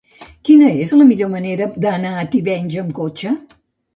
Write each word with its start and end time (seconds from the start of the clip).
Quina 0.47 0.69
és 0.85 0.93
la 1.01 1.05
millor 1.09 1.29
manera 1.33 1.67
d'anar 1.85 2.13
a 2.21 2.25
Tivenys 2.37 2.79
amb 2.85 2.95
cotxe? 3.03 3.35